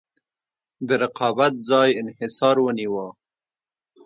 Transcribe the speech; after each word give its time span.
د 0.87 0.89
رقابت 1.03 1.53
ځای 1.69 1.89
انحصار 2.01 2.55
ونیوه. 2.61 3.07